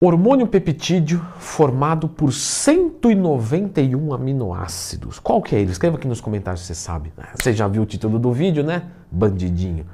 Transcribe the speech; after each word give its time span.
Hormônio 0.00 0.46
peptídeo 0.46 1.20
formado 1.40 2.08
por 2.08 2.32
191 2.32 4.14
aminoácidos. 4.14 5.18
Qual 5.18 5.42
que 5.42 5.56
é 5.56 5.60
ele? 5.60 5.72
Escreva 5.72 5.96
aqui 5.96 6.06
nos 6.06 6.20
comentários 6.20 6.60
se 6.60 6.68
você 6.68 6.74
sabe. 6.76 7.12
Você 7.34 7.52
já 7.52 7.66
viu 7.66 7.82
o 7.82 7.86
título 7.86 8.16
do 8.16 8.32
vídeo, 8.32 8.62
né? 8.62 8.84
Bandidinho. 9.10 9.84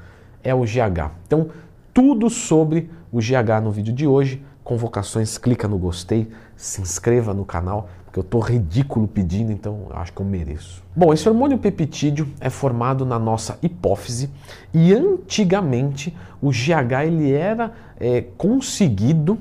É 0.42 0.54
o 0.54 0.60
GH. 0.60 1.10
Então, 1.26 1.48
tudo 1.94 2.28
sobre 2.28 2.90
o 3.10 3.16
GH 3.16 3.62
no 3.62 3.70
vídeo 3.70 3.94
de 3.94 4.06
hoje. 4.06 4.44
Convocações, 4.62 5.38
clica 5.38 5.66
no 5.66 5.78
gostei, 5.78 6.30
se 6.54 6.82
inscreva 6.82 7.32
no 7.32 7.46
canal, 7.46 7.88
porque 8.04 8.18
eu 8.18 8.24
tô 8.24 8.40
ridículo 8.40 9.08
pedindo, 9.08 9.52
então 9.52 9.86
acho 9.90 10.12
que 10.12 10.20
eu 10.20 10.26
mereço. 10.26 10.82
Bom, 10.94 11.14
esse 11.14 11.26
hormônio 11.26 11.56
peptídeo 11.56 12.28
é 12.40 12.50
formado 12.50 13.06
na 13.06 13.18
nossa 13.18 13.58
hipófise 13.62 14.28
e 14.72 14.92
antigamente 14.92 16.14
o 16.42 16.50
GH 16.50 17.06
ele 17.06 17.32
era 17.32 17.72
é, 17.98 18.22
conseguido 18.36 19.38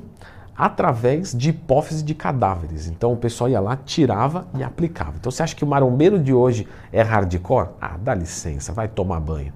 através 0.55 1.33
de 1.33 1.49
hipófise 1.49 2.03
de 2.03 2.13
cadáveres. 2.13 2.87
Então 2.87 3.13
o 3.13 3.17
pessoal 3.17 3.49
ia 3.49 3.59
lá, 3.59 3.75
tirava 3.75 4.47
e 4.57 4.63
aplicava. 4.63 5.13
Então 5.19 5.31
você 5.31 5.43
acha 5.43 5.55
que 5.55 5.63
o 5.63 5.67
marombeiro 5.67 6.19
de 6.19 6.33
hoje 6.33 6.67
é 6.91 7.01
hardcore? 7.01 7.69
Ah, 7.81 7.97
dá 7.99 8.13
licença, 8.13 8.71
vai 8.71 8.87
tomar 8.87 9.19
banho. 9.19 9.53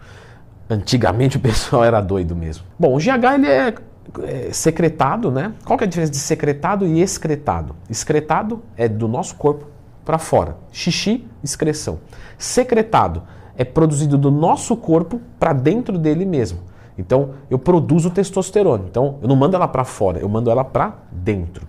Antigamente 0.69 1.37
o 1.37 1.39
pessoal 1.39 1.83
era 1.83 2.01
doido 2.01 2.35
mesmo. 2.35 2.65
Bom, 2.77 2.95
o 2.95 2.97
GH 2.97 3.35
ele 3.35 3.47
é, 3.47 3.75
é 4.23 4.51
secretado, 4.51 5.31
né? 5.31 5.53
Qual 5.63 5.77
que 5.77 5.83
é 5.83 5.87
a 5.87 5.89
diferença 5.89 6.11
de 6.11 6.17
secretado 6.17 6.85
e 6.85 7.01
excretado? 7.01 7.75
Excretado 7.89 8.63
é 8.75 8.87
do 8.87 9.07
nosso 9.07 9.35
corpo 9.35 9.67
para 10.03 10.17
fora. 10.17 10.57
Xixi, 10.71 11.27
excreção. 11.43 11.99
Secretado 12.37 13.23
é 13.57 13.63
produzido 13.63 14.17
do 14.17 14.29
nosso 14.29 14.75
corpo 14.77 15.19
para 15.39 15.51
dentro 15.51 15.97
dele 15.97 16.25
mesmo. 16.25 16.59
Então, 16.97 17.31
eu 17.49 17.59
produzo 17.59 18.09
testosterona. 18.09 18.85
Então, 18.89 19.17
eu 19.21 19.27
não 19.27 19.35
mando 19.35 19.55
ela 19.55 19.67
para 19.67 19.83
fora, 19.83 20.19
eu 20.19 20.27
mando 20.27 20.49
ela 20.49 20.63
para 20.63 20.95
dentro. 21.11 21.67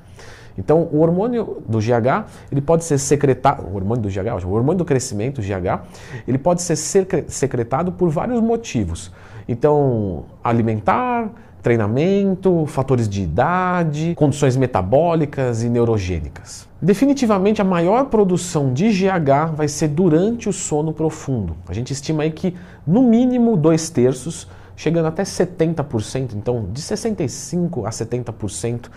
Então, 0.56 0.88
o 0.90 1.00
hormônio 1.00 1.62
do 1.68 1.78
GH, 1.78 2.26
ele 2.50 2.60
pode 2.60 2.84
ser 2.84 2.98
secretado, 2.98 3.62
o 3.62 3.76
hormônio 3.76 4.02
do 4.02 4.08
GH, 4.08 4.44
o 4.44 4.50
hormônio 4.50 4.78
do 4.78 4.84
crescimento, 4.84 5.40
GH, 5.40 5.84
ele 6.26 6.38
pode 6.38 6.62
ser 6.62 6.74
secretado 6.76 7.92
por 7.92 8.08
vários 8.08 8.40
motivos. 8.40 9.12
Então, 9.46 10.24
alimentar, 10.42 11.30
treinamento, 11.62 12.66
fatores 12.66 13.08
de 13.08 13.22
idade, 13.22 14.14
condições 14.16 14.56
metabólicas 14.56 15.62
e 15.62 15.68
neurogênicas. 15.68 16.66
Definitivamente 16.80 17.60
a 17.60 17.64
maior 17.64 18.06
produção 18.06 18.72
de 18.72 18.88
GH 18.90 19.52
vai 19.54 19.68
ser 19.68 19.88
durante 19.88 20.48
o 20.48 20.52
sono 20.52 20.92
profundo. 20.92 21.56
A 21.68 21.72
gente 21.72 21.92
estima 21.92 22.24
aí 22.24 22.30
que 22.30 22.54
no 22.86 23.02
mínimo 23.02 23.56
dois 23.56 23.90
terços 23.90 24.48
chegando 24.78 25.06
até 25.06 25.24
70%, 25.24 26.34
então 26.36 26.68
de 26.72 26.80
65% 26.80 27.84
a 27.84 27.90
70% 27.90 28.88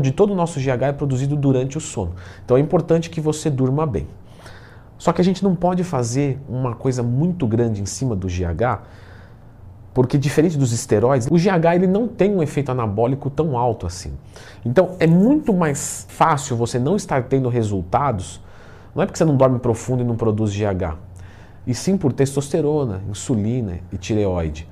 de 0.00 0.10
todo 0.10 0.32
o 0.32 0.34
nosso 0.34 0.58
GH 0.58 0.84
é 0.84 0.92
produzido 0.92 1.36
durante 1.36 1.76
o 1.76 1.80
sono. 1.82 2.14
Então 2.42 2.56
é 2.56 2.60
importante 2.60 3.10
que 3.10 3.20
você 3.20 3.50
durma 3.50 3.86
bem. 3.86 4.08
Só 4.96 5.12
que 5.12 5.20
a 5.20 5.24
gente 5.24 5.44
não 5.44 5.54
pode 5.54 5.84
fazer 5.84 6.40
uma 6.48 6.74
coisa 6.74 7.02
muito 7.02 7.46
grande 7.46 7.82
em 7.82 7.84
cima 7.84 8.16
do 8.16 8.26
GH, 8.26 8.80
porque 9.92 10.16
diferente 10.16 10.56
dos 10.56 10.72
esteroides, 10.72 11.28
o 11.30 11.34
GH 11.34 11.74
ele 11.74 11.86
não 11.86 12.08
tem 12.08 12.34
um 12.34 12.42
efeito 12.42 12.72
anabólico 12.72 13.28
tão 13.28 13.58
alto 13.58 13.86
assim. 13.86 14.14
Então 14.64 14.96
é 14.98 15.06
muito 15.06 15.52
mais 15.52 16.06
fácil 16.08 16.56
você 16.56 16.78
não 16.78 16.96
estar 16.96 17.24
tendo 17.24 17.50
resultados, 17.50 18.40
não 18.94 19.02
é 19.02 19.06
porque 19.06 19.18
você 19.18 19.26
não 19.26 19.36
dorme 19.36 19.58
profundo 19.58 20.02
e 20.02 20.06
não 20.06 20.16
produz 20.16 20.56
GH, 20.56 20.96
e 21.66 21.74
sim 21.74 21.98
por 21.98 22.14
testosterona, 22.14 23.02
insulina 23.10 23.80
e 23.92 23.98
tireoide. 23.98 24.71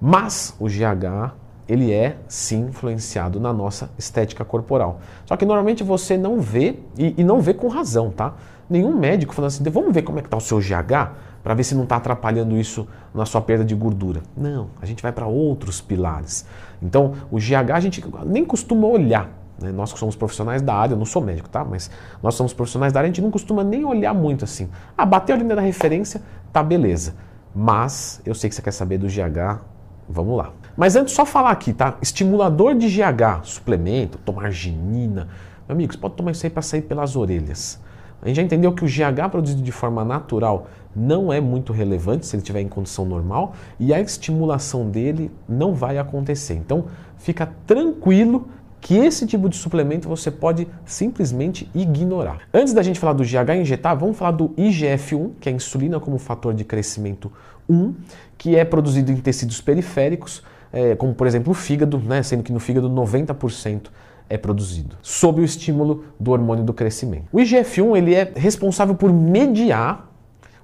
Mas 0.00 0.54
o 0.58 0.66
GH, 0.66 1.32
ele 1.68 1.92
é 1.92 2.16
sim 2.28 2.66
influenciado 2.66 3.40
na 3.40 3.52
nossa 3.52 3.90
estética 3.98 4.44
corporal. 4.44 5.00
Só 5.24 5.36
que 5.36 5.44
normalmente 5.44 5.82
você 5.82 6.16
não 6.16 6.40
vê, 6.40 6.78
e, 6.96 7.14
e 7.18 7.24
não 7.24 7.40
vê 7.40 7.54
com 7.54 7.68
razão, 7.68 8.10
tá? 8.10 8.34
Nenhum 8.68 8.96
médico 8.96 9.34
falando 9.34 9.48
assim, 9.48 9.64
vamos 9.64 9.94
ver 9.94 10.02
como 10.02 10.18
é 10.18 10.22
que 10.22 10.28
está 10.28 10.36
o 10.36 10.40
seu 10.40 10.58
GH 10.58 11.12
para 11.42 11.54
ver 11.54 11.62
se 11.62 11.74
não 11.74 11.84
está 11.84 11.96
atrapalhando 11.96 12.56
isso 12.56 12.88
na 13.14 13.24
sua 13.24 13.40
perda 13.40 13.64
de 13.64 13.74
gordura. 13.74 14.20
Não, 14.36 14.68
a 14.82 14.86
gente 14.86 15.02
vai 15.02 15.12
para 15.12 15.26
outros 15.26 15.80
pilares. 15.80 16.44
Então, 16.82 17.14
o 17.30 17.38
GH 17.38 17.70
a 17.72 17.80
gente 17.80 18.04
nem 18.26 18.44
costuma 18.44 18.86
olhar. 18.88 19.30
Né? 19.60 19.70
Nós 19.70 19.92
que 19.92 19.98
somos 19.98 20.16
profissionais 20.16 20.60
da 20.60 20.74
área, 20.74 20.94
eu 20.94 20.98
não 20.98 21.06
sou 21.06 21.22
médico, 21.22 21.48
tá? 21.48 21.64
Mas 21.64 21.90
nós 22.22 22.34
somos 22.34 22.52
profissionais 22.52 22.92
da 22.92 23.00
área, 23.00 23.06
a 23.06 23.12
gente 23.12 23.22
não 23.22 23.30
costuma 23.30 23.62
nem 23.62 23.84
olhar 23.84 24.12
muito 24.12 24.44
assim. 24.44 24.68
Ah, 24.98 25.06
bateu 25.06 25.36
a 25.36 25.38
linha 25.38 25.54
da 25.54 25.62
referência, 25.62 26.20
tá 26.52 26.62
beleza. 26.62 27.14
Mas 27.54 28.20
eu 28.26 28.34
sei 28.34 28.50
que 28.50 28.56
você 28.56 28.62
quer 28.62 28.72
saber 28.72 28.98
do 28.98 29.06
GH, 29.06 29.62
Vamos 30.08 30.36
lá. 30.36 30.52
Mas 30.76 30.94
antes, 30.94 31.14
só 31.14 31.24
falar 31.24 31.50
aqui, 31.50 31.72
tá? 31.72 31.96
Estimulador 32.00 32.74
de 32.74 32.88
GH, 32.88 33.44
suplemento, 33.44 34.18
tomar 34.18 34.46
arginina. 34.46 35.28
Meu 35.66 35.74
amigo, 35.74 35.92
você 35.92 35.98
pode 35.98 36.14
tomar 36.14 36.30
isso 36.30 36.46
aí 36.46 36.50
para 36.50 36.62
sair 36.62 36.82
pelas 36.82 37.16
orelhas. 37.16 37.80
A 38.22 38.28
gente 38.28 38.36
já 38.36 38.42
entendeu 38.42 38.72
que 38.72 38.84
o 38.84 38.88
GH 38.88 39.30
produzido 39.30 39.62
de 39.62 39.72
forma 39.72 40.04
natural 40.04 40.68
não 40.94 41.32
é 41.32 41.40
muito 41.40 41.72
relevante 41.72 42.26
se 42.26 42.34
ele 42.34 42.42
estiver 42.42 42.60
em 42.60 42.68
condição 42.68 43.04
normal 43.04 43.54
e 43.78 43.92
a 43.92 44.00
estimulação 44.00 44.88
dele 44.88 45.30
não 45.48 45.74
vai 45.74 45.98
acontecer. 45.98 46.54
Então, 46.54 46.86
fica 47.18 47.52
tranquilo 47.66 48.48
que 48.86 48.94
esse 48.94 49.26
tipo 49.26 49.48
de 49.48 49.56
suplemento 49.56 50.08
você 50.08 50.30
pode 50.30 50.68
simplesmente 50.84 51.68
ignorar. 51.74 52.42
Antes 52.54 52.72
da 52.72 52.84
gente 52.84 53.00
falar 53.00 53.14
do 53.14 53.24
GH 53.24 53.56
injetar, 53.60 53.98
vamos 53.98 54.16
falar 54.16 54.30
do 54.30 54.50
IGF-1, 54.50 55.32
que 55.40 55.48
é 55.48 55.52
a 55.52 55.56
insulina 55.56 55.98
como 55.98 56.18
fator 56.18 56.54
de 56.54 56.62
crescimento 56.62 57.32
1, 57.68 57.94
que 58.38 58.54
é 58.54 58.64
produzido 58.64 59.10
em 59.10 59.16
tecidos 59.16 59.60
periféricos, 59.60 60.40
é, 60.72 60.94
como 60.94 61.12
por 61.12 61.26
exemplo 61.26 61.50
o 61.50 61.54
fígado, 61.54 61.98
né, 61.98 62.22
sendo 62.22 62.44
que 62.44 62.52
no 62.52 62.60
fígado 62.60 62.88
90% 62.88 63.88
é 64.30 64.38
produzido, 64.38 64.94
sob 65.02 65.40
o 65.40 65.44
estímulo 65.44 66.04
do 66.20 66.30
hormônio 66.30 66.62
do 66.62 66.72
crescimento. 66.72 67.24
O 67.32 67.38
IGF-1 67.38 67.96
ele 67.96 68.14
é 68.14 68.32
responsável 68.36 68.94
por 68.94 69.12
mediar 69.12 70.12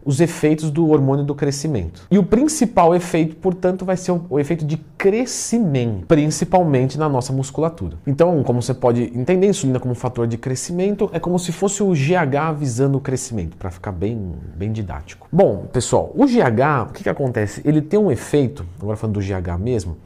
os 0.05 0.21
efeitos 0.21 0.71
do 0.71 0.89
hormônio 0.89 1.25
do 1.25 1.35
crescimento. 1.35 2.07
E 2.11 2.19
o 2.19 2.23
principal 2.23 2.95
efeito, 2.95 3.37
portanto, 3.37 3.85
vai 3.85 3.97
ser 3.97 4.13
o, 4.13 4.39
efeito 4.39 4.65
de 4.65 4.77
crescimento, 4.97 6.07
principalmente 6.07 6.99
na 6.99 7.09
nossa 7.09 7.33
musculatura. 7.33 7.97
Então, 8.07 8.43
como 8.43 8.63
você 8.63 8.75
pode 8.75 9.03
entender, 9.15 9.47
a 9.47 9.51
insulina 9.51 9.81
como 9.81 9.95
fator 9.95 10.27
de 10.27 10.37
crescimento 10.37 11.11
é 11.13 11.21
como 11.21 11.39
se 11.39 11.53
fosse 11.53 11.83
o 11.83 11.93
GH 11.93 12.57
visando 12.59 12.99
o 12.99 13.01
crescimento, 13.01 13.57
para 13.57 13.71
ficar 13.71 13.93
bem, 13.93 14.33
bem 14.57 14.73
didático. 14.73 15.29
Bom, 15.33 15.67
pessoal, 15.73 16.13
o 16.15 16.27
GH, 16.27 16.91
o 16.91 16.93
que, 16.93 17.03
que 17.03 17.09
acontece? 17.09 17.61
Ele 17.65 17.81
tem 17.81 17.99
um 17.99 18.11
efeito, 18.11 18.65
agora 18.81 18.97
falando 18.97 19.15
do 19.15 19.21
GH 19.21 19.59
mesmo, 19.59 19.97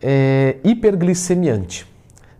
é 0.00 0.56
hiperglicemiante 0.64 1.91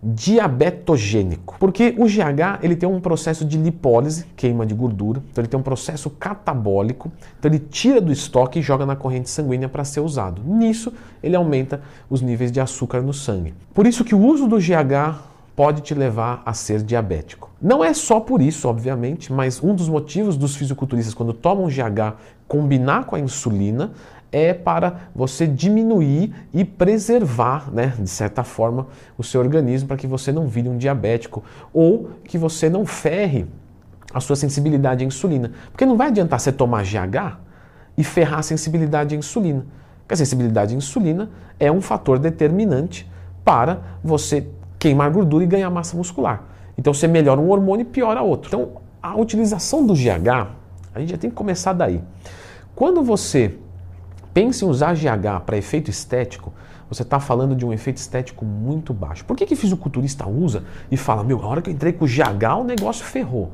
diabetogênico. 0.02 1.56
Porque 1.60 1.94
o 1.96 2.06
GH 2.06 2.58
ele 2.62 2.74
tem 2.74 2.88
um 2.88 3.00
processo 3.00 3.44
de 3.44 3.56
lipólise, 3.56 4.26
queima 4.36 4.66
de 4.66 4.74
gordura, 4.74 5.22
então 5.30 5.42
ele 5.42 5.48
tem 5.48 5.60
um 5.60 5.62
processo 5.62 6.10
catabólico, 6.10 7.12
então 7.38 7.48
ele 7.50 7.60
tira 7.60 8.00
do 8.00 8.10
estoque 8.10 8.58
e 8.58 8.62
joga 8.62 8.84
na 8.84 8.96
corrente 8.96 9.30
sanguínea 9.30 9.68
para 9.68 9.84
ser 9.84 10.00
usado. 10.00 10.42
Nisso, 10.44 10.92
ele 11.22 11.36
aumenta 11.36 11.80
os 12.10 12.20
níveis 12.20 12.50
de 12.50 12.60
açúcar 12.60 13.00
no 13.00 13.14
sangue. 13.14 13.54
Por 13.72 13.86
isso 13.86 14.04
que 14.04 14.14
o 14.14 14.20
uso 14.20 14.48
do 14.48 14.58
GH 14.58 15.30
pode 15.54 15.82
te 15.82 15.94
levar 15.94 16.42
a 16.44 16.52
ser 16.52 16.82
diabético. 16.82 17.50
Não 17.60 17.84
é 17.84 17.94
só 17.94 18.18
por 18.18 18.40
isso, 18.40 18.66
obviamente, 18.68 19.32
mas 19.32 19.62
um 19.62 19.74
dos 19.74 19.88
motivos 19.88 20.36
dos 20.36 20.56
fisiculturistas 20.56 21.14
quando 21.14 21.32
tomam 21.32 21.68
GH 21.68 22.16
combinar 22.48 23.04
com 23.04 23.14
a 23.14 23.20
insulina 23.20 23.92
é 24.32 24.54
para 24.54 25.10
você 25.14 25.46
diminuir 25.46 26.34
e 26.52 26.64
preservar, 26.64 27.70
né, 27.70 27.94
de 27.98 28.08
certa 28.08 28.42
forma, 28.42 28.86
o 29.18 29.22
seu 29.22 29.40
organismo 29.40 29.86
para 29.86 29.98
que 29.98 30.06
você 30.06 30.32
não 30.32 30.48
vire 30.48 30.68
um 30.68 30.78
diabético 30.78 31.44
ou 31.72 32.10
que 32.24 32.38
você 32.38 32.70
não 32.70 32.86
ferre 32.86 33.46
a 34.12 34.20
sua 34.20 34.34
sensibilidade 34.34 35.04
à 35.04 35.06
insulina. 35.06 35.52
Porque 35.70 35.84
não 35.84 35.96
vai 35.96 36.08
adiantar 36.08 36.40
você 36.40 36.50
tomar 36.50 36.82
GH 36.82 37.38
e 37.96 38.02
ferrar 38.02 38.40
a 38.40 38.42
sensibilidade 38.42 39.14
à 39.14 39.18
insulina. 39.18 39.66
Porque 40.00 40.14
a 40.14 40.16
sensibilidade 40.16 40.74
à 40.74 40.76
insulina 40.76 41.30
é 41.60 41.70
um 41.70 41.80
fator 41.80 42.18
determinante 42.18 43.10
para 43.44 43.82
você 44.02 44.48
queimar 44.78 45.10
gordura 45.10 45.44
e 45.44 45.46
ganhar 45.46 45.70
massa 45.70 45.96
muscular. 45.96 46.44
Então 46.76 46.92
você 46.92 47.06
melhora 47.06 47.40
um 47.40 47.50
hormônio 47.50 47.82
e 47.82 47.84
piora 47.84 48.22
outro. 48.22 48.48
Então 48.48 48.82
a 49.02 49.14
utilização 49.16 49.86
do 49.86 49.94
GH, 49.94 50.48
a 50.94 51.00
gente 51.00 51.10
já 51.10 51.18
tem 51.18 51.28
que 51.28 51.36
começar 51.36 51.72
daí. 51.72 52.02
Quando 52.74 53.02
você 53.02 53.58
Pense 54.32 54.64
em 54.64 54.68
usar 54.68 54.94
GH 54.94 55.44
para 55.44 55.56
efeito 55.56 55.90
estético, 55.90 56.52
você 56.88 57.02
está 57.02 57.18
falando 57.18 57.54
de 57.54 57.64
um 57.64 57.72
efeito 57.72 57.96
estético 57.96 58.44
muito 58.44 58.92
baixo. 58.92 59.24
Por 59.24 59.36
que, 59.36 59.46
que 59.46 59.56
fisiculturista 59.56 60.28
usa 60.28 60.62
e 60.90 60.96
fala, 60.96 61.24
meu, 61.24 61.42
a 61.42 61.46
hora 61.46 61.62
que 61.62 61.70
eu 61.70 61.74
entrei 61.74 61.92
com 61.92 62.04
GH 62.04 62.60
o 62.60 62.64
negócio 62.64 63.04
ferrou? 63.04 63.50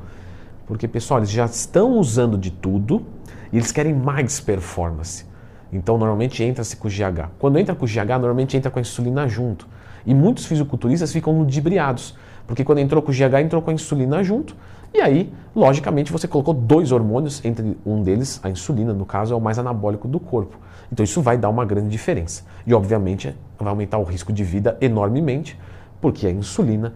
Porque, 0.67 0.87
pessoal, 0.87 1.19
eles 1.19 1.31
já 1.31 1.45
estão 1.45 1.97
usando 1.97 2.37
de 2.37 2.51
tudo 2.51 3.05
e 3.51 3.57
eles 3.57 3.71
querem 3.71 3.93
mais 3.93 4.39
performance. 4.39 5.25
Então, 5.71 5.97
normalmente 5.97 6.43
entra-se 6.43 6.75
com 6.75 6.87
GH. 6.87 7.29
Quando 7.39 7.57
entra 7.57 7.73
com 7.73 7.85
GH, 7.85 8.09
normalmente 8.19 8.57
entra 8.57 8.69
com 8.69 8.79
a 8.79 8.81
insulina 8.81 9.27
junto. 9.27 9.67
E 10.05 10.13
muitos 10.13 10.45
fisiculturistas 10.45 11.11
ficam 11.11 11.37
ludibriados, 11.37 12.15
porque 12.47 12.63
quando 12.63 12.79
entrou 12.79 13.01
com 13.01 13.11
GH, 13.11 13.41
entrou 13.41 13.61
com 13.61 13.69
a 13.69 13.73
insulina 13.73 14.23
junto 14.23 14.55
e 14.93 15.01
aí, 15.01 15.31
logicamente, 15.55 16.11
você 16.11 16.27
colocou 16.27 16.53
dois 16.53 16.91
hormônios, 16.91 17.43
entre 17.45 17.77
um 17.85 18.01
deles, 18.01 18.39
a 18.43 18.49
insulina, 18.49 18.93
no 18.93 19.05
caso, 19.05 19.33
é 19.33 19.37
o 19.37 19.41
mais 19.41 19.59
anabólico 19.59 20.07
do 20.07 20.19
corpo. 20.19 20.57
Então 20.91 21.03
isso 21.03 21.21
vai 21.21 21.37
dar 21.37 21.49
uma 21.49 21.65
grande 21.65 21.89
diferença. 21.89 22.43
E 22.65 22.73
obviamente 22.73 23.35
vai 23.57 23.69
aumentar 23.69 23.97
o 23.99 24.03
risco 24.03 24.33
de 24.33 24.43
vida 24.43 24.77
enormemente, 24.81 25.59
porque 26.01 26.25
a 26.25 26.31
insulina 26.31 26.93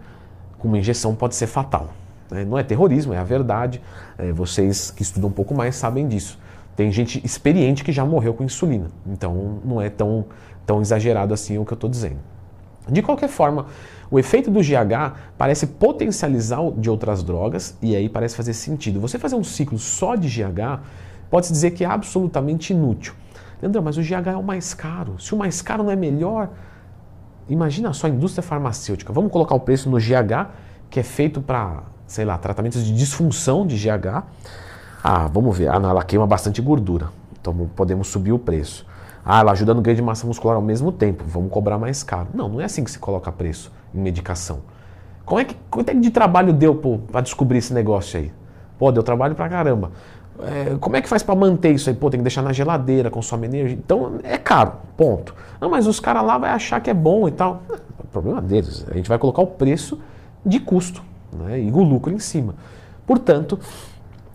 com 0.58 0.68
uma 0.68 0.78
injeção 0.78 1.14
pode 1.14 1.34
ser 1.36 1.46
fatal. 1.46 1.90
Né? 2.30 2.44
Não 2.44 2.58
é 2.58 2.62
terrorismo, 2.62 3.12
é 3.12 3.18
a 3.18 3.24
verdade. 3.24 3.80
É, 4.18 4.32
vocês 4.32 4.90
que 4.90 5.02
estudam 5.02 5.30
um 5.30 5.32
pouco 5.32 5.54
mais 5.54 5.76
sabem 5.76 6.08
disso. 6.08 6.38
Tem 6.74 6.90
gente 6.90 7.24
experiente 7.24 7.84
que 7.84 7.92
já 7.92 8.04
morreu 8.04 8.34
com 8.34 8.42
insulina. 8.42 8.88
Então 9.06 9.60
não 9.64 9.80
é 9.80 9.88
tão, 9.88 10.24
tão 10.66 10.80
exagerado 10.80 11.32
assim 11.32 11.56
o 11.58 11.64
que 11.64 11.72
eu 11.72 11.76
estou 11.76 11.88
dizendo. 11.88 12.18
De 12.88 13.00
qualquer 13.00 13.28
forma, 13.28 13.66
o 14.10 14.18
efeito 14.18 14.50
do 14.50 14.60
GH 14.60 15.16
parece 15.38 15.66
potencializar 15.66 16.60
o 16.60 16.72
de 16.72 16.90
outras 16.90 17.22
drogas 17.22 17.76
e 17.80 17.96
aí 17.96 18.08
parece 18.08 18.36
fazer 18.36 18.52
sentido. 18.52 19.00
Você 19.00 19.18
fazer 19.18 19.36
um 19.36 19.44
ciclo 19.44 19.78
só 19.78 20.14
de 20.14 20.28
GH 20.28 20.82
pode-se 21.30 21.52
dizer 21.52 21.70
que 21.70 21.84
é 21.84 21.86
absolutamente 21.86 22.72
inútil. 22.72 23.14
Leandro, 23.62 23.82
mas 23.82 23.96
o 23.96 24.02
GH 24.02 24.28
é 24.32 24.36
o 24.36 24.42
mais 24.42 24.74
caro. 24.74 25.18
Se 25.18 25.34
o 25.34 25.38
mais 25.38 25.62
caro 25.62 25.82
não 25.82 25.90
é 25.90 25.96
melhor, 25.96 26.50
imagina 27.48 27.92
só 27.94 28.06
a 28.06 28.10
indústria 28.10 28.42
farmacêutica. 28.42 29.12
Vamos 29.12 29.32
colocar 29.32 29.54
o 29.54 29.60
preço 29.60 29.88
no 29.88 29.96
GH, 29.96 30.50
que 30.90 31.00
é 31.00 31.02
feito 31.02 31.40
para, 31.40 31.84
sei 32.06 32.26
lá, 32.26 32.36
tratamentos 32.36 32.84
de 32.84 32.94
disfunção 32.94 33.66
de 33.66 33.76
GH. 33.76 34.24
Ah, 35.02 35.26
vamos 35.26 35.56
ver. 35.56 35.68
Ah, 35.68 35.78
não, 35.78 35.88
ela 35.88 36.04
queima 36.04 36.26
bastante 36.26 36.60
gordura. 36.60 37.08
Então 37.40 37.54
podemos 37.74 38.08
subir 38.08 38.32
o 38.32 38.38
preço. 38.38 38.86
Ah, 39.24 39.40
ela 39.40 39.52
ajuda 39.52 39.72
no 39.72 39.80
ganho 39.80 39.96
de 39.96 40.02
massa 40.02 40.26
muscular 40.26 40.56
ao 40.56 40.62
mesmo 40.62 40.92
tempo, 40.92 41.24
vamos 41.26 41.50
cobrar 41.50 41.78
mais 41.78 42.02
caro. 42.02 42.28
Não, 42.34 42.48
não 42.48 42.60
é 42.60 42.64
assim 42.64 42.84
que 42.84 42.90
se 42.90 42.98
coloca 42.98 43.32
preço 43.32 43.72
em 43.94 43.98
medicação. 43.98 44.60
Como 45.24 45.40
é 45.40 45.44
que, 45.44 45.56
quanto 45.70 45.88
é 45.88 45.94
que 45.94 46.00
de 46.00 46.10
trabalho 46.10 46.52
deu 46.52 46.74
para 47.10 47.22
descobrir 47.22 47.58
esse 47.58 47.72
negócio 47.72 48.20
aí? 48.20 48.32
Pô, 48.78 48.92
deu 48.92 49.02
trabalho 49.02 49.34
pra 49.34 49.48
caramba. 49.48 49.92
É, 50.40 50.76
como 50.78 50.96
é 50.96 51.00
que 51.00 51.08
faz 51.08 51.22
para 51.22 51.34
manter 51.34 51.72
isso 51.72 51.88
aí? 51.88 51.96
Pô, 51.96 52.10
tem 52.10 52.18
que 52.18 52.24
deixar 52.24 52.42
na 52.42 52.52
geladeira, 52.52 53.10
consome 53.10 53.46
energia. 53.46 53.78
Então 53.82 54.18
é 54.22 54.36
caro, 54.36 54.72
ponto. 54.96 55.34
Não, 55.60 55.70
mas 55.70 55.86
os 55.86 56.00
caras 56.00 56.24
lá 56.24 56.36
vão 56.36 56.50
achar 56.50 56.80
que 56.80 56.90
é 56.90 56.94
bom 56.94 57.26
e 57.26 57.30
tal. 57.30 57.62
É, 57.70 57.76
problema 58.14 58.40
deles. 58.40 58.86
A 58.88 58.94
gente 58.94 59.08
vai 59.08 59.18
colocar 59.18 59.42
o 59.42 59.46
preço 59.46 59.98
de 60.46 60.60
custo 60.60 61.02
né, 61.32 61.60
e 61.60 61.70
o 61.70 61.82
lucro 61.82 62.12
em 62.12 62.18
cima. 62.18 62.54
Portanto, 63.06 63.58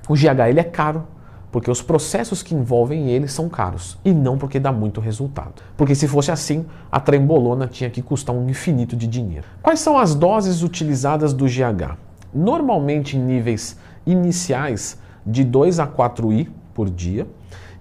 o 0.08 0.14
GH 0.14 0.50
ele 0.50 0.60
é 0.60 0.64
caro, 0.64 1.04
porque 1.52 1.70
os 1.70 1.82
processos 1.82 2.44
que 2.44 2.54
envolvem 2.54 3.10
ele 3.10 3.28
são 3.28 3.50
caros 3.50 3.98
e 4.06 4.14
não 4.14 4.38
porque 4.38 4.60
dá 4.60 4.72
muito 4.72 5.02
resultado. 5.02 5.62
Porque 5.76 5.96
se 5.96 6.08
fosse 6.08 6.32
assim, 6.32 6.66
a 6.92 7.00
trembolona 7.00 7.68
tinha 7.68 7.90
que 7.90 8.02
custar 8.02 8.36
um 8.36 8.50
infinito 8.50 8.96
de 8.96 9.08
dinheiro. 9.08 9.46
Quais 9.62 9.80
são 9.80 9.98
as 9.98 10.14
doses 10.14 10.62
utilizadas 10.62 11.34
do 11.34 11.46
GH? 11.46 11.98
Normalmente 12.34 13.18
em 13.18 13.22
níveis 13.22 13.78
iniciais 14.06 15.00
de 15.26 15.44
2 15.44 15.80
a 15.80 15.88
4 15.88 16.32
I 16.34 16.50
por 16.74 16.90
dia. 16.90 17.28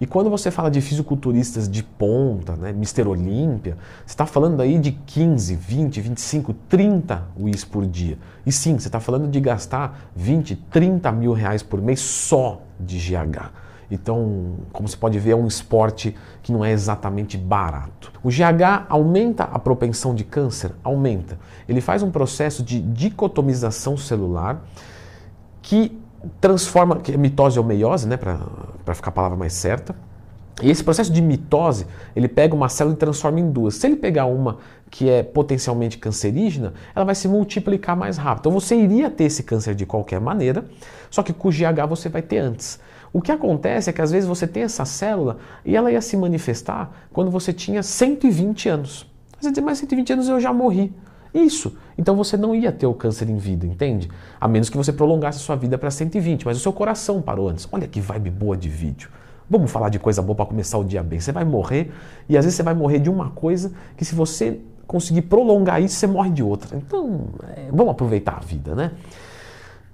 E 0.01 0.07
quando 0.07 0.31
você 0.31 0.51
fala 0.51 0.71
de 0.71 0.81
fisiculturistas 0.81 1.69
de 1.69 1.83
ponta, 1.83 2.55
né, 2.55 2.71
Mr. 2.71 3.03
Olímpia, 3.09 3.77
você 4.07 4.13
está 4.13 4.27
falando 4.27 4.61
aí 4.61 4.79
de 4.79 4.93
15, 4.93 5.57
20, 5.57 6.01
25, 6.01 6.55
30 6.69 7.25
WIs 7.39 7.65
por 7.65 7.85
dia. 7.87 8.17
E 8.47 8.53
sim, 8.53 8.79
você 8.79 8.89
está 8.89 9.01
falando 9.01 9.29
de 9.29 9.41
gastar 9.41 10.11
20, 10.15 10.55
30 10.71 11.11
mil 11.13 11.33
reais 11.33 11.63
por 11.63 11.83
mês 11.83 12.01
só 12.01 12.63
de 12.79 12.97
GH. 12.99 13.51
Então, 13.91 14.57
como 14.73 14.89
você 14.89 14.97
pode 14.97 15.19
ver, 15.19 15.31
é 15.31 15.37
um 15.37 15.47
esporte 15.47 16.15
que 16.43 16.53
não 16.53 16.65
é 16.65 16.71
exatamente 16.71 17.37
barato. 17.39 18.13
O 18.23 18.29
GH 18.29 18.87
aumenta 18.89 19.45
a 19.45 19.59
propensão 19.59 20.15
de 20.15 20.25
câncer? 20.25 20.73
Aumenta. 20.85 21.39
Ele 21.69 21.81
faz 21.81 22.03
um 22.03 22.11
processo 22.11 22.63
de 22.63 22.81
dicotomização 22.81 23.97
celular 23.97 24.63
que 25.63 25.99
transforma, 26.41 26.97
que 26.97 27.13
é 27.13 27.17
mitose 27.17 27.59
ou 27.59 27.65
meiose, 27.65 28.07
né, 28.07 28.17
para 28.17 28.95
ficar 28.95 29.09
a 29.11 29.13
palavra 29.13 29.37
mais 29.37 29.53
certa. 29.53 29.95
E 30.61 30.71
esse 30.71 30.83
processo 30.83 31.13
de 31.13 31.23
mitose, 31.23 31.87
ele 32.17 32.27
pega 32.27 32.55
uma 32.55 32.69
célula 32.69 32.97
e 32.97 32.99
transforma 32.99 33.39
em 33.39 33.51
duas. 33.51 33.77
Se 33.77 33.87
ele 33.87 33.97
pegar 33.97 34.27
uma 34.27 34.59
que 34.91 35.09
é 35.09 35.23
potencialmente 35.23 35.99
cancerígena, 35.99 36.75
ela 36.95 37.05
vai 37.05 37.15
se 37.15 37.29
multiplicar 37.29 37.97
mais 37.97 38.17
rápido. 38.17 38.41
Então 38.41 38.53
você 38.53 38.75
iria 38.75 39.09
ter 39.09 39.25
esse 39.25 39.43
câncer 39.43 39.75
de 39.75 39.87
qualquer 39.87 40.21
maneira, 40.21 40.65
só 41.11 41.23
que 41.23 41.33
com 41.33 41.49
o 41.49 41.53
GH 41.53 41.87
você 41.89 42.09
vai 42.09 42.23
ter 42.23 42.39
antes. 42.39 42.81
O 43.13 43.23
que 43.23 43.31
acontece 43.31 43.89
é 43.89 43.93
que 43.93 44.03
às 44.03 44.11
vezes 44.11 44.29
você 44.29 44.47
tem 44.47 44.65
essa 44.65 44.85
célula 44.85 45.39
e 45.65 45.77
ela 45.77 45.91
ia 45.93 46.01
se 46.01 46.17
manifestar 46.17 46.91
quando 47.13 47.31
você 47.31 47.53
tinha 47.53 47.83
120 47.83 48.69
anos. 48.69 49.07
Você 49.41 49.53
diz, 49.53 49.63
mas 49.63 49.79
120 49.79 50.15
anos 50.15 50.29
eu 50.29 50.41
já 50.41 50.53
morri. 50.53 50.93
Isso. 51.33 51.77
Então 51.99 52.15
você 52.15 52.37
não 52.37 52.55
ia 52.55 52.71
ter 52.71 52.87
o 52.87 52.95
câncer 52.95 53.29
em 53.29 53.37
vida, 53.37 53.67
entende? 53.67 54.09
A 54.41 54.47
menos 54.47 54.71
que 54.71 54.77
você 54.77 54.93
prolongasse 54.93 55.39
a 55.39 55.41
sua 55.41 55.57
vida 55.57 55.77
para 55.77 55.91
120, 55.91 56.47
mas 56.47 56.57
o 56.57 56.61
seu 56.61 56.73
coração 56.73 57.21
parou 57.21 57.49
antes. 57.49 57.69
Olha 57.73 57.89
que 57.89 58.01
vibe 58.01 58.31
boa 58.31 58.57
de 58.57 58.69
vídeo. 58.69 59.11
Vamos 59.51 59.71
falar 59.71 59.89
de 59.89 59.99
coisa 59.99 60.23
boa 60.23 60.37
para 60.37 60.47
começar 60.47 60.79
o 60.79 60.85
dia 60.85 61.03
bem. 61.03 61.19
Você 61.19 61.33
vai 61.33 61.45
morrer 61.45 61.91
e 62.29 62.37
às 62.37 62.45
vezes 62.45 62.57
você 62.57 62.63
vai 62.63 62.75
morrer 62.75 63.01
de 63.01 63.11
uma 63.11 63.31
coisa 63.31 63.73
que 63.97 64.05
se 64.05 64.15
você 64.15 64.61
conseguir 64.87 65.23
prolongar 65.23 65.83
isso, 65.83 65.97
você 65.97 66.07
morre 66.07 66.31
de 66.31 66.43
outra. 66.43 66.77
Então, 66.77 67.27
é, 67.57 67.69
vamos 67.71 67.91
aproveitar 67.91 68.37
a 68.37 68.41
vida, 68.41 68.75
né? 68.75 68.93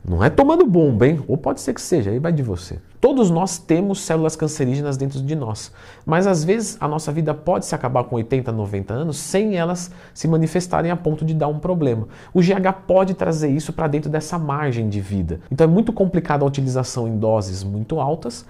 Não 0.06 0.22
é 0.22 0.28
tomando 0.28 0.66
bomba, 0.66 1.08
hein? 1.08 1.24
Ou 1.26 1.38
pode 1.38 1.62
ser 1.62 1.72
que 1.72 1.80
seja, 1.80 2.10
aí 2.10 2.18
vai 2.18 2.30
de 2.30 2.42
você. 2.42 2.78
Todos 3.00 3.30
nós 3.30 3.56
temos 3.56 4.00
células 4.00 4.36
cancerígenas 4.36 4.98
dentro 4.98 5.18
de 5.22 5.34
nós, 5.34 5.72
mas 6.04 6.26
às 6.26 6.44
vezes 6.44 6.76
a 6.78 6.86
nossa 6.86 7.10
vida 7.10 7.32
pode 7.32 7.64
se 7.64 7.74
acabar 7.74 8.04
com 8.04 8.16
80, 8.16 8.52
90 8.52 8.92
anos 8.92 9.16
sem 9.16 9.56
elas 9.56 9.90
se 10.12 10.28
manifestarem 10.28 10.90
a 10.90 10.96
ponto 10.96 11.24
de 11.24 11.32
dar 11.32 11.48
um 11.48 11.58
problema. 11.58 12.06
O 12.34 12.40
GH 12.40 12.82
pode 12.86 13.14
trazer 13.14 13.48
isso 13.48 13.72
para 13.72 13.88
dentro 13.88 14.10
dessa 14.10 14.38
margem 14.38 14.90
de 14.90 15.00
vida. 15.00 15.40
Então 15.50 15.64
é 15.64 15.68
muito 15.68 15.90
complicado 15.90 16.44
a 16.44 16.46
utilização 16.46 17.08
em 17.08 17.16
doses 17.16 17.64
muito 17.64 17.98
altas, 17.98 18.44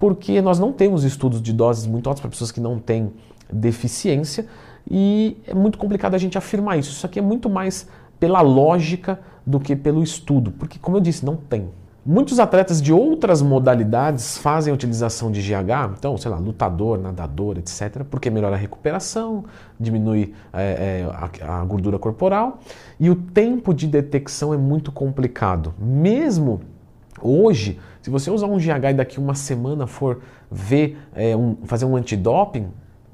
porque 0.00 0.42
nós 0.42 0.58
não 0.58 0.72
temos 0.72 1.04
estudos 1.04 1.40
de 1.40 1.52
doses 1.52 1.86
muito 1.86 2.08
altas 2.08 2.20
para 2.20 2.30
pessoas 2.30 2.50
que 2.50 2.60
não 2.60 2.80
têm 2.80 3.12
deficiência 3.52 4.46
e 4.90 5.36
é 5.46 5.54
muito 5.54 5.78
complicado 5.78 6.14
a 6.14 6.18
gente 6.18 6.36
afirmar 6.38 6.78
isso. 6.78 6.90
Isso 6.90 7.06
aqui 7.06 7.18
é 7.18 7.22
muito 7.22 7.48
mais 7.48 7.88
pela 8.18 8.40
lógica 8.40 9.20
do 9.46 9.60
que 9.60 9.76
pelo 9.76 10.02
estudo, 10.02 10.50
porque, 10.50 10.78
como 10.78 10.96
eu 10.96 11.00
disse, 11.00 11.24
não 11.24 11.36
tem. 11.36 11.68
Muitos 12.08 12.38
atletas 12.38 12.80
de 12.80 12.92
outras 12.92 13.42
modalidades 13.42 14.38
fazem 14.38 14.70
a 14.70 14.74
utilização 14.74 15.28
de 15.28 15.40
GH, 15.42 15.96
então, 15.98 16.16
sei 16.16 16.30
lá, 16.30 16.38
lutador, 16.38 16.96
nadador, 16.98 17.58
etc., 17.58 18.04
porque 18.08 18.30
melhora 18.30 18.54
a 18.54 18.58
recuperação, 18.58 19.44
diminui 19.78 20.32
é, 20.52 21.02
é, 21.02 21.44
a, 21.44 21.60
a, 21.60 21.64
gordura 21.64 21.98
corporal 21.98 22.60
e 23.00 23.10
o 23.10 23.16
tempo 23.16 23.74
de 23.74 23.88
detecção 23.88 24.54
é 24.54 24.56
muito 24.56 24.92
complicado. 24.92 25.74
Mesmo 25.80 26.60
hoje, 27.20 27.80
se 28.00 28.08
você 28.08 28.30
usar 28.30 28.46
um 28.46 28.56
GH 28.56 28.90
e 28.90 28.94
daqui 28.94 29.18
uma 29.18 29.34
semana 29.34 29.88
for 29.88 30.20
ver, 30.48 30.96
é, 31.12 31.36
um, 31.36 31.56
fazer 31.64 31.86
um 31.86 31.96
antidoping, 31.96 32.68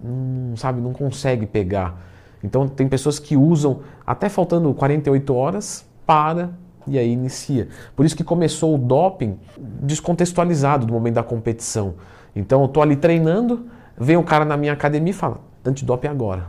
não, 0.05 0.55
sabe, 0.55 0.83
não 0.83 0.93
consegue 0.93 1.47
pegar 1.47 2.12
então 2.43 2.69
tem 2.69 2.89
pessoas 2.89 3.19
que 3.19 3.37
usam 3.37 3.81
até 4.07 4.29
faltando 4.29 4.73
48 4.75 5.35
horas, 5.35 5.87
para 6.07 6.51
e 6.87 6.99
aí 6.99 7.13
inicia. 7.13 7.69
Por 7.95 8.05
isso 8.05 8.17
que 8.17 8.25
começou 8.25 8.75
o 8.75 8.79
doping 8.79 9.39
descontextualizado 9.59 10.87
do 10.87 10.93
momento 10.93 11.15
da 11.15 11.23
competição. 11.23 11.95
Então 12.35 12.63
eu 12.63 12.69
tô 12.69 12.83
ali 12.83 12.97
treinando, 12.97 13.67
vem 13.97 14.17
o 14.17 14.25
cara 14.25 14.45
na 14.45 14.57
minha 14.57 14.73
academia 14.73 15.11
e 15.11 15.15
fala: 15.15 15.41
antidoping 15.65 16.09
agora. 16.09 16.47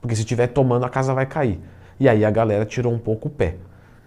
Porque 0.00 0.14
se 0.14 0.22
estiver 0.22 0.48
tomando, 0.48 0.84
a 0.84 0.88
casa 0.88 1.14
vai 1.14 1.26
cair. 1.26 1.60
E 1.98 2.08
aí 2.08 2.24
a 2.24 2.30
galera 2.30 2.64
tirou 2.64 2.92
um 2.92 2.98
pouco 2.98 3.28
o 3.28 3.30
pé. 3.30 3.56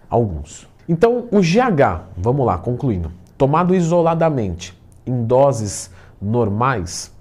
Alguns. 0.09 0.67
Então 0.87 1.27
o 1.31 1.41
GH, 1.41 2.05
vamos 2.15 2.45
lá, 2.45 2.57
concluindo. 2.57 3.11
Tomado 3.37 3.75
isoladamente, 3.75 4.77
em 5.05 5.25
doses 5.25 5.91
normais, 6.21 7.11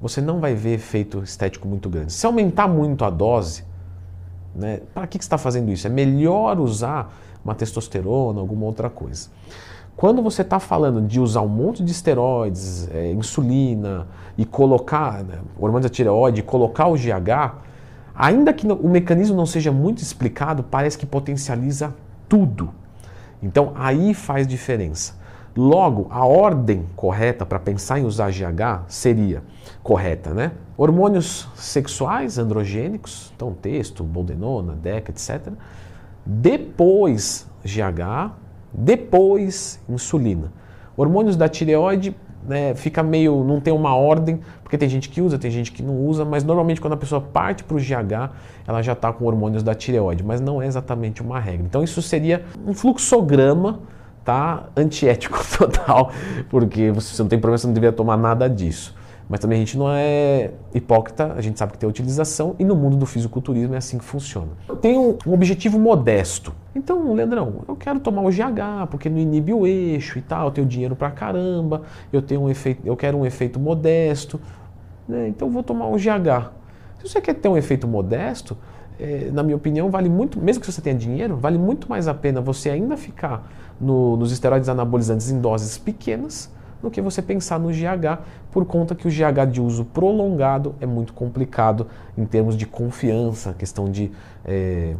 você 0.00 0.20
não 0.20 0.40
vai 0.40 0.54
ver 0.54 0.74
efeito 0.74 1.22
estético 1.22 1.68
muito 1.68 1.88
grande. 1.88 2.12
Se 2.12 2.24
aumentar 2.26 2.66
muito 2.66 3.04
a 3.04 3.10
dose, 3.10 3.64
né, 4.54 4.80
para 4.94 5.06
que, 5.06 5.18
que 5.18 5.24
você 5.24 5.26
está 5.26 5.38
fazendo 5.38 5.70
isso? 5.70 5.86
É 5.86 5.90
melhor 5.90 6.58
usar 6.58 7.14
uma 7.44 7.54
testosterona, 7.54 8.40
alguma 8.40 8.66
outra 8.66 8.88
coisa. 8.88 9.28
Quando 9.96 10.22
você 10.22 10.40
está 10.40 10.58
falando 10.58 11.02
de 11.02 11.20
usar 11.20 11.42
um 11.42 11.48
monte 11.48 11.84
de 11.84 11.92
esteroides, 11.92 12.88
é, 12.90 13.12
insulina 13.12 14.06
e 14.38 14.46
colocar 14.46 15.22
né, 15.22 15.40
hormônio 15.58 15.82
da 15.82 15.88
tireoide, 15.90 16.42
colocar 16.42 16.86
o 16.86 16.94
GH, 16.94 17.56
ainda 18.14 18.52
que 18.52 18.66
o 18.66 18.88
mecanismo 18.88 19.36
não 19.36 19.44
seja 19.44 19.70
muito 19.70 20.02
explicado, 20.02 20.62
parece 20.62 20.96
que 20.96 21.04
potencializa 21.04 21.94
tudo. 22.26 22.70
Então 23.42 23.72
aí 23.74 24.14
faz 24.14 24.46
diferença. 24.46 25.19
Logo, 25.56 26.06
a 26.10 26.24
ordem 26.24 26.86
correta 26.94 27.44
para 27.44 27.58
pensar 27.58 27.98
em 27.98 28.04
usar 28.04 28.30
GH 28.30 28.84
seria 28.86 29.42
correta, 29.82 30.32
né? 30.32 30.52
Hormônios 30.76 31.48
sexuais 31.56 32.38
androgênicos, 32.38 33.32
então 33.34 33.52
texto, 33.52 34.04
boldenona, 34.04 34.74
DECA, 34.74 35.10
etc. 35.10 35.52
Depois 36.24 37.48
GH, 37.64 38.32
depois 38.72 39.80
insulina. 39.88 40.52
Hormônios 40.96 41.36
da 41.36 41.48
tireoide 41.48 42.14
né, 42.46 42.74
fica 42.74 43.02
meio, 43.02 43.44
não 43.44 43.60
tem 43.60 43.72
uma 43.72 43.94
ordem, 43.94 44.40
porque 44.62 44.78
tem 44.78 44.88
gente 44.88 45.08
que 45.08 45.20
usa, 45.20 45.38
tem 45.38 45.50
gente 45.50 45.72
que 45.72 45.82
não 45.82 45.96
usa, 45.96 46.24
mas 46.24 46.44
normalmente 46.44 46.80
quando 46.80 46.94
a 46.94 46.96
pessoa 46.96 47.20
parte 47.20 47.64
para 47.64 47.76
o 47.76 47.80
GH, 47.80 48.32
ela 48.66 48.82
já 48.82 48.92
está 48.92 49.12
com 49.12 49.24
hormônios 49.24 49.62
da 49.62 49.74
tireoide, 49.74 50.22
mas 50.22 50.40
não 50.40 50.62
é 50.62 50.66
exatamente 50.66 51.20
uma 51.22 51.38
regra. 51.38 51.66
Então 51.66 51.82
isso 51.82 52.00
seria 52.00 52.44
um 52.66 52.72
fluxograma 52.72 53.80
tá 54.24 54.68
antiético 54.76 55.38
total, 55.56 56.12
porque 56.48 56.90
você 56.90 57.22
não 57.22 57.28
tem 57.28 57.38
problema, 57.38 57.58
você 57.58 57.66
não 57.66 57.74
deveria 57.74 57.96
tomar 57.96 58.16
nada 58.16 58.48
disso. 58.48 58.94
Mas 59.30 59.38
também 59.38 59.58
a 59.58 59.60
gente 59.60 59.78
não 59.78 59.88
é 59.88 60.50
hipócrita, 60.74 61.34
a 61.36 61.40
gente 61.40 61.56
sabe 61.56 61.70
que 61.72 61.78
tem 61.78 61.88
utilização 61.88 62.56
e 62.58 62.64
no 62.64 62.74
mundo 62.74 62.96
do 62.96 63.06
fisiculturismo 63.06 63.74
é 63.74 63.78
assim 63.78 63.96
que 63.96 64.04
funciona. 64.04 64.48
Eu 64.68 64.74
tenho 64.74 65.18
um 65.24 65.32
objetivo 65.32 65.78
modesto. 65.78 66.52
Então, 66.74 67.14
Leandrão, 67.14 67.62
eu 67.68 67.76
quero 67.76 68.00
tomar 68.00 68.22
o 68.22 68.28
GH 68.28 68.88
porque 68.90 69.08
não 69.08 69.18
inibe 69.18 69.52
o 69.54 69.68
eixo 69.68 70.18
e 70.18 70.22
tal, 70.22 70.46
eu 70.46 70.50
tenho 70.50 70.66
dinheiro 70.66 70.96
pra 70.96 71.12
caramba, 71.12 71.82
eu 72.12 72.20
tenho 72.20 72.40
um 72.40 72.50
efeito, 72.50 72.82
eu 72.84 72.96
quero 72.96 73.18
um 73.18 73.24
efeito 73.24 73.60
modesto, 73.60 74.40
né? 75.06 75.28
Então 75.28 75.48
vou 75.48 75.62
tomar 75.62 75.86
o 75.86 75.96
GH. 75.96 76.50
Se 76.98 77.08
você 77.08 77.20
quer 77.20 77.34
ter 77.34 77.48
um 77.48 77.56
efeito 77.56 77.86
modesto, 77.86 78.56
é, 79.00 79.30
na 79.32 79.42
minha 79.42 79.56
opinião, 79.56 79.90
vale 79.90 80.08
muito, 80.08 80.38
mesmo 80.38 80.60
que 80.60 80.70
você 80.70 80.82
tenha 80.82 80.94
dinheiro, 80.94 81.36
vale 81.36 81.58
muito 81.58 81.88
mais 81.88 82.06
a 82.06 82.14
pena 82.14 82.40
você 82.40 82.68
ainda 82.70 82.96
ficar 82.96 83.50
no, 83.80 84.16
nos 84.16 84.30
esteroides 84.30 84.68
anabolizantes 84.68 85.30
em 85.30 85.40
doses 85.40 85.78
pequenas 85.78 86.50
do 86.82 86.90
que 86.90 87.00
você 87.00 87.20
pensar 87.20 87.58
no 87.58 87.68
GH, 87.68 88.22
por 88.50 88.64
conta 88.64 88.94
que 88.94 89.06
o 89.06 89.10
GH 89.10 89.50
de 89.50 89.60
uso 89.60 89.84
prolongado 89.84 90.74
é 90.80 90.86
muito 90.86 91.12
complicado 91.12 91.86
em 92.16 92.24
termos 92.24 92.56
de 92.56 92.66
confiança, 92.66 93.54
questão 93.54 93.90
de 93.90 94.10
é, 94.44 94.94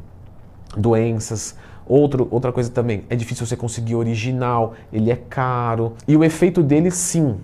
doenças. 0.77 1.57
Outro, 1.87 2.29
outra 2.31 2.53
coisa 2.53 2.71
também, 2.71 3.05
é 3.09 3.17
difícil 3.17 3.47
você 3.47 3.57
conseguir 3.57 3.97
original, 3.97 4.75
ele 4.93 5.11
é 5.11 5.17
caro. 5.17 5.95
E 6.07 6.17
o 6.17 6.23
efeito 6.23 6.63
dele, 6.63 6.91
sim, 6.91 7.37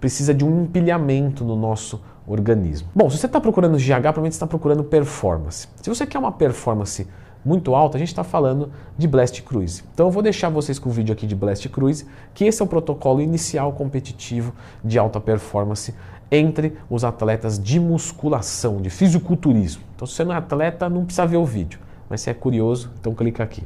precisa 0.00 0.32
de 0.32 0.44
um 0.44 0.62
empilhamento 0.62 1.44
no 1.44 1.56
nosso 1.56 2.00
organismo. 2.30 2.88
Bom, 2.94 3.10
se 3.10 3.18
você 3.18 3.26
está 3.26 3.40
procurando 3.40 3.76
GH, 3.76 4.00
provavelmente 4.00 4.32
está 4.32 4.46
procurando 4.46 4.84
performance. 4.84 5.68
Se 5.82 5.88
você 5.88 6.06
quer 6.06 6.18
uma 6.18 6.32
performance 6.32 7.06
muito 7.44 7.74
alta, 7.74 7.96
a 7.96 7.98
gente 7.98 8.08
está 8.08 8.22
falando 8.22 8.70
de 8.96 9.08
Blast 9.08 9.42
Cruise. 9.42 9.82
Então 9.94 10.06
eu 10.06 10.10
vou 10.10 10.22
deixar 10.22 10.48
vocês 10.48 10.78
com 10.78 10.90
o 10.90 10.92
vídeo 10.92 11.12
aqui 11.12 11.26
de 11.26 11.34
Blast 11.34 11.68
Cruise, 11.68 12.06
que 12.34 12.44
esse 12.44 12.60
é 12.60 12.64
o 12.64 12.68
protocolo 12.68 13.20
inicial 13.20 13.72
competitivo 13.72 14.54
de 14.84 14.98
alta 14.98 15.20
performance 15.20 15.94
entre 16.30 16.76
os 16.88 17.02
atletas 17.02 17.58
de 17.58 17.80
musculação, 17.80 18.80
de 18.80 18.90
fisiculturismo. 18.90 19.82
Então 19.96 20.06
se 20.06 20.14
você 20.14 20.24
não 20.24 20.34
é 20.34 20.38
atleta, 20.38 20.88
não 20.88 21.04
precisa 21.04 21.26
ver 21.26 21.38
o 21.38 21.44
vídeo, 21.44 21.80
mas 22.08 22.20
se 22.20 22.30
é 22.30 22.34
curioso, 22.34 22.90
então 23.00 23.14
clica 23.14 23.42
aqui. 23.42 23.64